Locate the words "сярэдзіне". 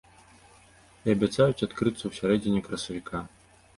2.21-2.67